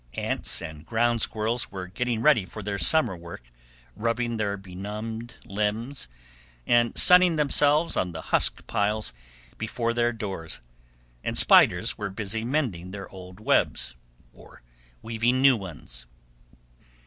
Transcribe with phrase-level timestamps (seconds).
[0.15, 3.43] Ants and ground squirrels were getting ready for their summer work,
[3.95, 6.07] rubbing their benumbed limbs,
[6.65, 9.13] and sunning themselves on the husk piles
[9.59, 10.59] before their doors,
[11.23, 13.95] and spiders were busy mending their old webs,
[14.33, 14.63] or
[15.03, 16.07] weaving new ones.